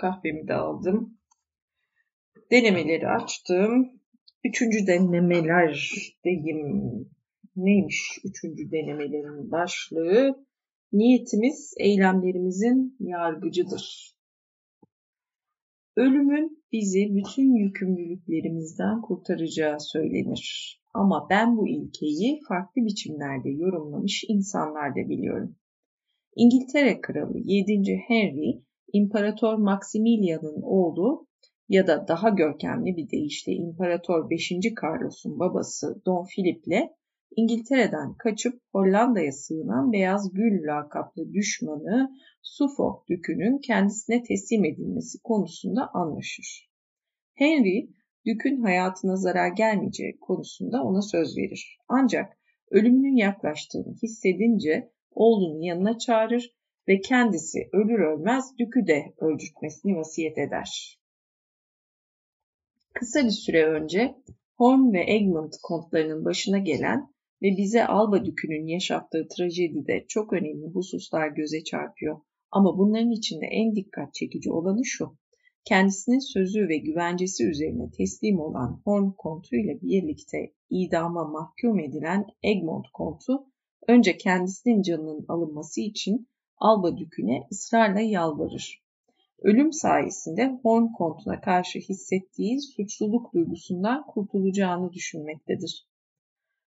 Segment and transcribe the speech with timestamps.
[0.00, 1.18] Kahvemi de aldım.
[2.50, 4.00] Denemeleri açtım.
[4.44, 5.90] Üçüncü denemeler
[6.24, 7.10] diyeyim.
[7.56, 10.46] Neymiş üçüncü denemelerin başlığı?
[10.92, 14.14] Niyetimiz eylemlerimizin yargıcıdır.
[15.96, 20.76] Ölümün bizi bütün yükümlülüklerimizden kurtaracağı söylenir.
[20.94, 25.56] Ama ben bu ilkeyi farklı biçimlerde yorumlamış insanlar da biliyorum.
[26.36, 27.96] İngiltere Kralı 7.
[28.08, 28.62] Henry,
[28.92, 31.26] İmparator Maximilian'ın oğlu
[31.68, 34.52] ya da daha görkemli bir deyişle İmparator 5.
[34.82, 36.90] Carlos'un babası Don Philip'le
[37.36, 42.10] İngiltere'den kaçıp Hollanda'ya sığınan Beyaz Gül lakaplı düşmanı
[42.42, 46.70] Suffolk Dükü'nün kendisine teslim edilmesi konusunda anlaşır.
[47.34, 47.90] Henry,
[48.26, 51.78] Dük'ün hayatına zarar gelmeyeceği konusunda ona söz verir.
[51.88, 52.38] Ancak
[52.70, 60.98] ölümünün yaklaştığını hissedince oğlunu yanına çağırır ve kendisi ölür ölmez Dük'ü de öldürtmesini vasiyet eder.
[62.94, 64.14] Kısa bir süre önce
[64.56, 71.28] Horn ve Egmont kontlarının başına gelen ve bize Alba Dükü'nün yaşattığı trajedide çok önemli hususlar
[71.28, 72.20] göze çarpıyor.
[72.50, 75.18] Ama bunların içinde en dikkat çekici olanı şu.
[75.64, 82.86] Kendisinin sözü ve güvencesi üzerine teslim olan Horn kontu ile birlikte idama mahkum edilen Egmont
[82.94, 83.46] kontu
[83.88, 86.28] önce kendisinin canının alınması için
[86.60, 88.82] Alba Dükü'ne ısrarla yalvarır.
[89.42, 95.88] Ölüm sayesinde Horn kontuna karşı hissettiği suçluluk duygusundan kurtulacağını düşünmektedir.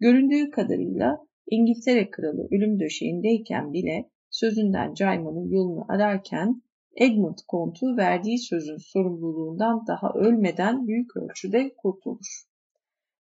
[0.00, 6.62] Göründüğü kadarıyla İngiltere kralı ölüm döşeğindeyken bile sözünden caymanın yolunu ararken
[6.96, 12.44] Egmont kontu verdiği sözün sorumluluğundan daha ölmeden büyük ölçüde kurtulur.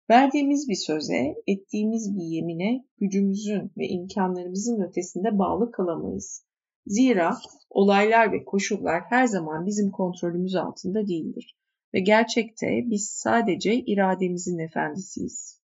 [0.10, 6.47] Verdiğimiz bir söze, ettiğimiz bir yemine gücümüzün ve imkanlarımızın ötesinde bağlı kalamayız.
[6.88, 7.38] Zira
[7.70, 11.56] olaylar ve koşullar her zaman bizim kontrolümüz altında değildir
[11.94, 15.62] ve gerçekte biz sadece irademizin efendisiyiz.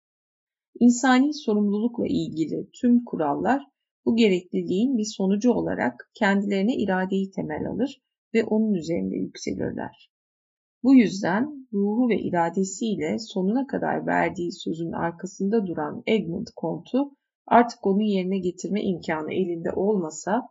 [0.80, 3.64] İnsani sorumlulukla ilgili tüm kurallar
[4.06, 8.02] bu gerekliliğin bir sonucu olarak kendilerine iradeyi temel alır
[8.34, 10.12] ve onun üzerinde yükselirler.
[10.84, 17.12] Bu yüzden ruhu ve iradesiyle sonuna kadar verdiği sözün arkasında duran Egmont kontu
[17.48, 20.50] artık onu yerine getirme imkanı elinde olmasa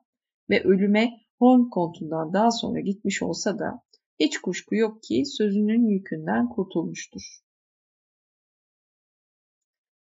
[0.50, 3.82] ve ölüme Horn kontundan daha sonra gitmiş olsa da
[4.20, 7.22] hiç kuşku yok ki sözünün yükünden kurtulmuştur.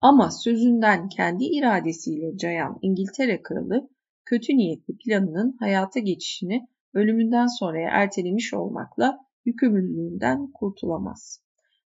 [0.00, 3.90] Ama sözünden kendi iradesiyle cayan İngiltere kralı
[4.24, 11.42] kötü niyetli planının hayata geçişini ölümünden sonraya ertelemiş olmakla yükümlülüğünden kurtulamaz.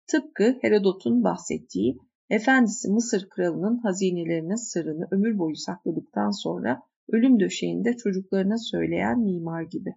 [0.06, 1.98] Tıpkı Herodot'un bahsettiği
[2.30, 9.94] efendisi Mısır kralının hazinelerinin sırrını ömür boyu sakladıktan sonra ölüm döşeğinde çocuklarına söyleyen mimar gibi.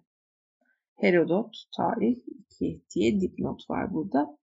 [0.94, 2.16] Herodot tarih
[2.50, 4.38] 2 diye dipnot var burada.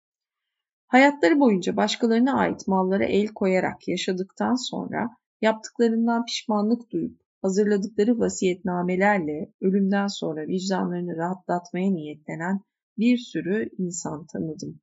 [0.87, 5.09] Hayatları boyunca başkalarına ait mallara el koyarak yaşadıktan sonra
[5.41, 12.61] yaptıklarından pişmanlık duyup hazırladıkları vasiyetnamelerle ölümden sonra vicdanlarını rahatlatmaya niyetlenen
[12.97, 14.79] bir sürü insan tanıdım.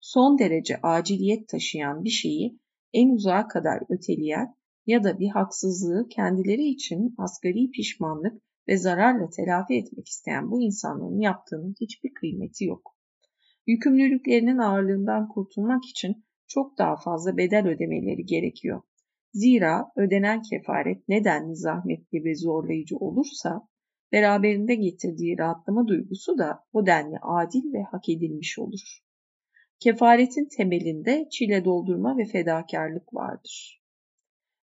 [0.00, 2.58] Son derece aciliyet taşıyan bir şeyi
[2.92, 4.54] en uzağa kadar öteleyen
[4.86, 11.20] ya da bir haksızlığı kendileri için asgari pişmanlık ve zararla telafi etmek isteyen bu insanların
[11.20, 12.96] yaptığının hiçbir kıymeti yok
[13.66, 18.82] yükümlülüklerinin ağırlığından kurtulmak için çok daha fazla bedel ödemeleri gerekiyor.
[19.32, 23.68] Zira ödenen kefaret nedenli zahmetli ve zorlayıcı olursa
[24.12, 28.98] beraberinde getirdiği rahatlama duygusu da o denli adil ve hak edilmiş olur.
[29.80, 33.75] Kefaretin temelinde çile doldurma ve fedakarlık vardır.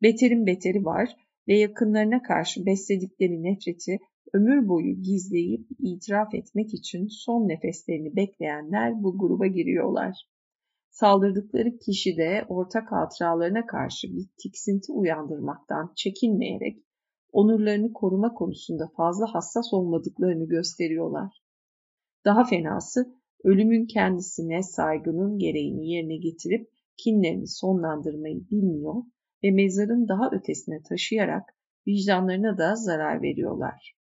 [0.02, 1.16] Beterin beteri var
[1.48, 4.00] ve yakınlarına karşı besledikleri nefreti
[4.34, 10.28] ömür boyu gizleyip itiraf etmek için son nefeslerini bekleyenler bu gruba giriyorlar.
[10.90, 16.84] Saldırdıkları kişi de ortak hatıralarına karşı bir tiksinti uyandırmaktan çekinmeyerek
[17.32, 21.44] onurlarını koruma konusunda fazla hassas olmadıklarını gösteriyorlar.
[22.26, 29.04] Daha fenası ölümün kendisine saygının gereğini yerine getirip kinlerini sonlandırmayı bilmiyor
[29.44, 31.56] ve mezarın daha ötesine taşıyarak
[31.88, 33.96] vicdanlarına da zarar veriyorlar.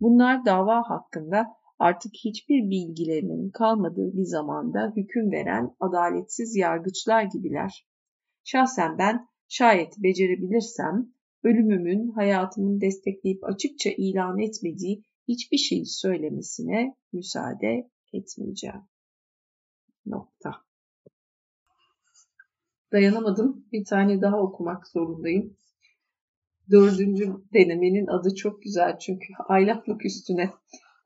[0.00, 1.46] Bunlar dava hakkında
[1.78, 7.86] artık hiçbir bilgilerinin kalmadığı bir zamanda hüküm veren adaletsiz yargıçlar gibiler.
[8.44, 11.14] Şahsen ben şayet becerebilirsem
[11.44, 18.82] ölümümün hayatımın destekleyip açıkça ilan etmediği hiçbir şeyi söylemesine müsaade etmeyeceğim.
[20.06, 20.69] Nokta.
[22.92, 23.66] Dayanamadım.
[23.72, 25.56] Bir tane daha okumak zorundayım
[26.70, 30.50] dördüncü denemenin adı çok güzel çünkü aylaklık üstüne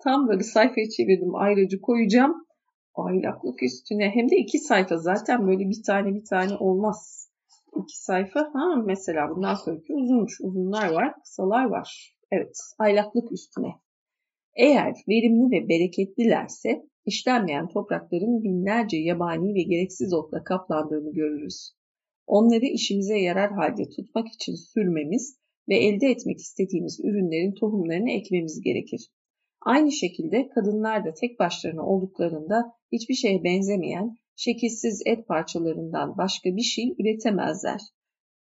[0.04, 2.46] Tam böyle sayfayı çevirdim ayrıcı koyacağım.
[2.94, 7.30] Aylaklık üstüne hem de iki sayfa zaten böyle bir tane bir tane olmaz.
[7.82, 10.40] İki sayfa ha mesela bundan sonraki uzunmuş.
[10.40, 12.16] Uzunlar var kısalar var.
[12.30, 13.72] Evet aylaklık üstüne.
[14.56, 21.72] Eğer verimli ve bereketlilerse işlenmeyen toprakların binlerce yabani ve gereksiz otla kaplandığını görürüz.
[22.26, 29.10] Onları işimize yarar halde tutmak için sürmemiz ve elde etmek istediğimiz ürünlerin tohumlarını ekmemiz gerekir.
[29.60, 36.62] Aynı şekilde kadınlar da tek başlarına olduklarında hiçbir şeye benzemeyen şekilsiz et parçalarından başka bir
[36.62, 37.80] şey üretemezler.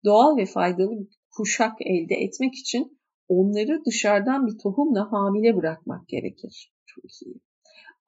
[0.05, 1.07] Doğal ve faydalı bir
[1.37, 6.73] kuşak elde etmek için onları dışarıdan bir tohumla hamile bırakmak gerekir.
[6.85, 7.35] Çok iyi.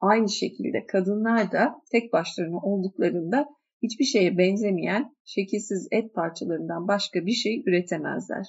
[0.00, 3.48] Aynı şekilde kadınlar da tek başlarına olduklarında
[3.82, 8.46] hiçbir şeye benzemeyen şekilsiz et parçalarından başka bir şey üretemezler.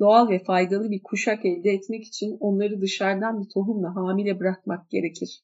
[0.00, 5.42] Doğal ve faydalı bir kuşak elde etmek için onları dışarıdan bir tohumla hamile bırakmak gerekir.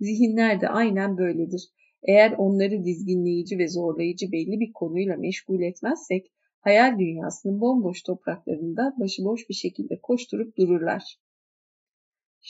[0.00, 1.68] Zihinler de aynen böyledir.
[2.02, 9.48] Eğer onları dizginleyici ve zorlayıcı belli bir konuyla meşgul etmezsek, hayal dünyasının bomboş topraklarında başıboş
[9.48, 11.18] bir şekilde koşturup dururlar.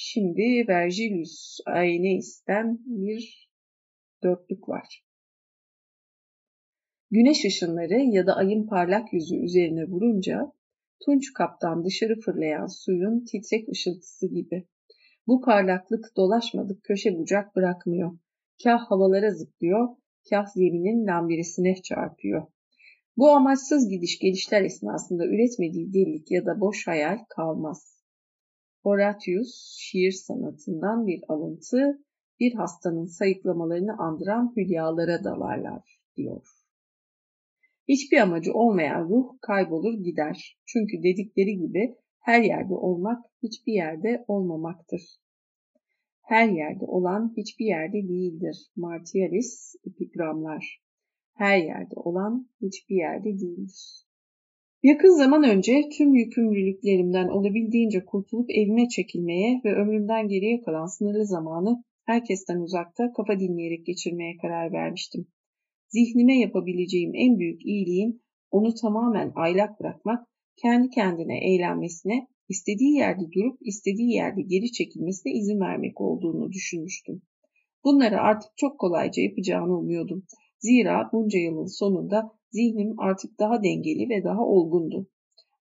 [0.00, 3.50] Şimdi Vergilius Aeneis'ten bir
[4.22, 5.04] dörtlük var.
[7.10, 10.52] Güneş ışınları ya da ayın parlak yüzü üzerine vurunca
[11.04, 14.68] tunç kaptan dışarı fırlayan suyun titrek ışıltısı gibi.
[15.26, 18.18] Bu parlaklık dolaşmadık köşe bucak bırakmıyor.
[18.62, 19.88] Kah havalara zıplıyor,
[20.30, 22.46] kah zeminin lambiresine çarpıyor.
[23.16, 27.97] Bu amaçsız gidiş gelişler esnasında üretmediği delilik ya da boş hayal kalmaz.
[28.88, 32.04] Horatius şiir sanatından bir alıntı,
[32.40, 36.46] bir hastanın sayıklamalarını andıran hülyalara dalarlar diyor.
[37.88, 40.58] Hiçbir amacı olmayan ruh kaybolur gider.
[40.66, 45.02] Çünkü dedikleri gibi her yerde olmak hiçbir yerde olmamaktır.
[46.22, 48.56] Her yerde olan hiçbir yerde değildir.
[48.76, 50.82] Martialis epigramlar.
[51.34, 54.07] Her yerde olan hiçbir yerde değildir.
[54.82, 61.84] Yakın zaman önce tüm yükümlülüklerimden olabildiğince kurtulup evime çekilmeye ve ömrümden geriye kalan sınırlı zamanı
[62.04, 65.26] herkesten uzakta kafa dinleyerek geçirmeye karar vermiştim.
[65.88, 70.26] Zihnime yapabileceğim en büyük iyiliğin onu tamamen aylak bırakmak,
[70.62, 77.22] kendi kendine eğlenmesine, istediği yerde durup istediği yerde geri çekilmesine izin vermek olduğunu düşünmüştüm.
[77.84, 80.22] Bunları artık çok kolayca yapacağını umuyordum.
[80.58, 85.06] Zira bunca yılın sonunda zihnim artık daha dengeli ve daha olgundu.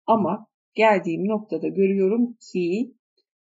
[0.05, 2.95] Ama geldiğim noktada görüyorum ki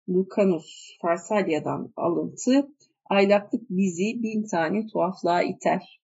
[0.09, 2.67] Lucanus Farsalya'dan alıntı
[3.05, 6.01] aylaklık bizi bin tane tuhaflığa iter.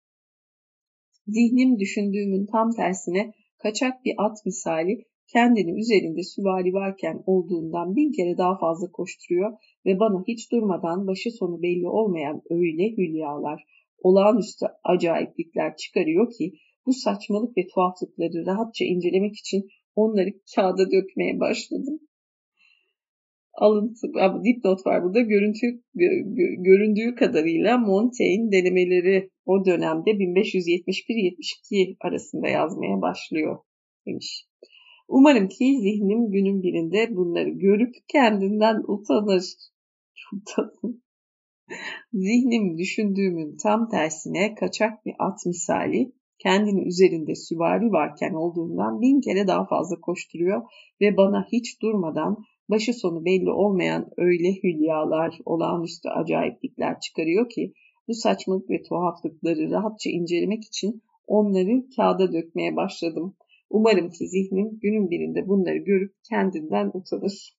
[1.27, 8.39] Zihnim düşündüğümün tam tersine kaçak bir at misali kendini üzerinde süvari varken olduğundan bin kere
[8.39, 9.53] daha fazla koşturuyor
[9.87, 13.65] ve bana hiç durmadan başı sonu belli olmayan öyle hülyalar,
[14.03, 16.53] olağanüstü acayiplikler çıkarıyor ki
[16.87, 22.01] bu saçmalık ve tuhaflıkları rahatça incelemek için onları kağıda dökmeye başladım
[23.55, 24.07] alıntı,
[24.45, 25.21] dipnot var burada.
[25.21, 25.83] Görüntü,
[26.59, 33.59] göründüğü kadarıyla Montaigne denemeleri o dönemde 1571-72 arasında yazmaya başlıyor
[34.07, 34.47] demiş.
[35.09, 39.45] Umarım ki zihnim günün birinde bunları görüp kendinden utanır.
[42.13, 46.13] Zihnim düşündüğümün tam tersine kaçak bir at misali
[46.43, 50.63] kendini üzerinde süvari varken olduğundan bin kere daha fazla koşturuyor
[51.01, 57.73] ve bana hiç durmadan başı sonu belli olmayan öyle hülyalar, olağanüstü acayiplikler çıkarıyor ki
[58.09, 63.37] bu saçmalık ve tuhaflıkları rahatça incelemek için onları kağıda dökmeye başladım.
[63.71, 67.57] Umarım ki zihnim günün birinde bunları görüp kendinden utanır.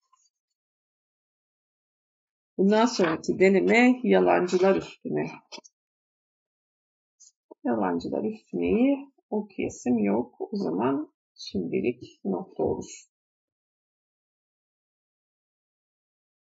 [2.57, 5.31] Bundan sonraki deneme yalancılar üstüne.
[7.63, 8.97] Yalancılar üstüneyi
[9.29, 10.35] okuyasım yok.
[10.39, 13.12] O zaman şimdilik nokta olur.